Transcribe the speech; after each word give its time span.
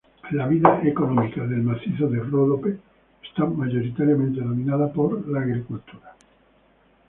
La 0.31 0.47
vida 0.47 0.81
económica 0.83 1.45
del 1.45 1.61
macizo 1.61 2.07
de 2.07 2.17
Ródope 2.23 2.75
está 3.21 3.45
mayoritariamente 3.45 4.41
dominada 4.41 4.91
por 4.91 5.27
la 5.29 5.41
agricultura. 5.41 6.15